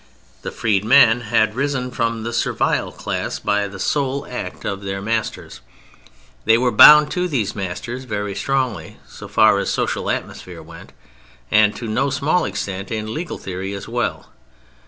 [0.41, 4.99] The freed men had risen from the servile class by the sole act of their
[4.99, 5.61] masters.
[6.43, 10.91] They were bound to these masters very strongly so far as social atmosphere went,
[11.51, 14.31] and to no small extent in legal theory as well.